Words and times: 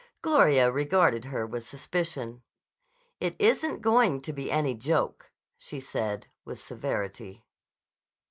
Gloria 0.23 0.71
regarded 0.71 1.25
her 1.25 1.45
with 1.45 1.63
suspicion. 1.67 2.41
"It 3.19 3.35
isn't 3.37 3.83
going 3.83 4.19
to 4.21 4.33
be 4.33 4.49
any 4.49 4.73
joke," 4.73 5.29
said 5.59 6.23
she 6.27 6.29
with 6.43 6.59
severity. 6.59 7.45